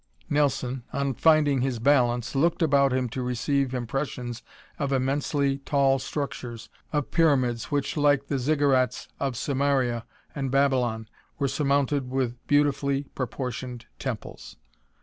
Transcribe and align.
Nelson, 0.31 0.83
on 0.91 1.13
finding 1.13 1.61
his 1.61 1.77
balance, 1.77 2.33
looked 2.33 2.63
about 2.63 2.91
him 2.91 3.07
to 3.09 3.21
receive 3.21 3.71
impressions 3.71 4.41
of 4.79 4.91
immensely 4.91 5.59
tall 5.59 5.99
structures, 5.99 6.69
of 6.91 7.11
pyramids 7.11 7.65
which, 7.65 7.95
like 7.95 8.25
the 8.25 8.39
ziggurats 8.39 9.07
of 9.19 9.35
Sumaria, 9.35 10.05
and 10.33 10.49
Babylon, 10.49 11.07
were 11.37 11.47
surmounted 11.47 12.09
with 12.09 12.35
beautifully 12.47 13.03
proportioned 13.13 13.85
temples. 13.99 14.55